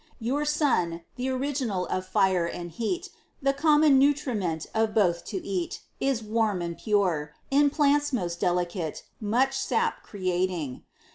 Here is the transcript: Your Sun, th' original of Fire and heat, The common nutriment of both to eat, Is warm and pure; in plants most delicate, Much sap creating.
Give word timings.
Your 0.19 0.45
Sun, 0.45 1.01
th' 1.15 1.27
original 1.27 1.85
of 1.85 2.07
Fire 2.07 2.47
and 2.47 2.71
heat, 2.71 3.11
The 3.39 3.53
common 3.53 3.99
nutriment 3.99 4.65
of 4.73 4.95
both 4.95 5.23
to 5.25 5.37
eat, 5.45 5.81
Is 5.99 6.23
warm 6.23 6.59
and 6.59 6.75
pure; 6.75 7.35
in 7.51 7.69
plants 7.69 8.11
most 8.11 8.39
delicate, 8.39 9.03
Much 9.19 9.55
sap 9.55 10.01
creating. 10.01 10.81